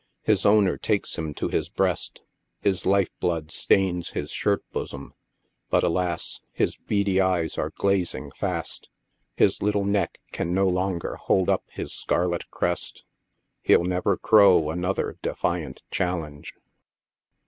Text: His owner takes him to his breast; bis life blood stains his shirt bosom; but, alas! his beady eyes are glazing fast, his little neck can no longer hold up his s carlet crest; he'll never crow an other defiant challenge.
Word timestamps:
His 0.23 0.47
owner 0.47 0.77
takes 0.79 1.15
him 1.15 1.35
to 1.35 1.47
his 1.47 1.69
breast; 1.69 2.21
bis 2.63 2.87
life 2.87 3.11
blood 3.19 3.51
stains 3.51 4.09
his 4.13 4.31
shirt 4.31 4.63
bosom; 4.71 5.13
but, 5.69 5.83
alas! 5.83 6.39
his 6.51 6.75
beady 6.75 7.21
eyes 7.21 7.55
are 7.59 7.69
glazing 7.69 8.31
fast, 8.31 8.89
his 9.35 9.61
little 9.61 9.85
neck 9.85 10.17
can 10.31 10.55
no 10.55 10.67
longer 10.67 11.17
hold 11.17 11.49
up 11.49 11.65
his 11.69 11.91
s 11.91 12.03
carlet 12.03 12.49
crest; 12.49 13.03
he'll 13.61 13.83
never 13.83 14.17
crow 14.17 14.71
an 14.71 14.83
other 14.83 15.19
defiant 15.21 15.83
challenge. 15.91 16.55